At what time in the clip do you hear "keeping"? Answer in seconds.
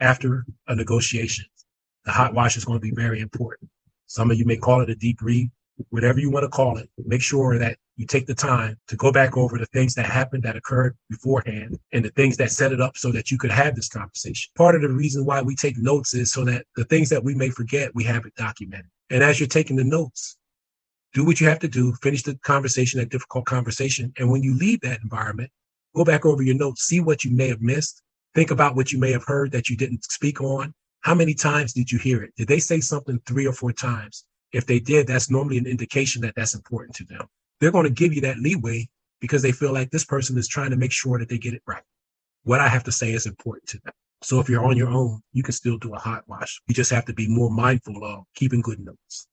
48.34-48.60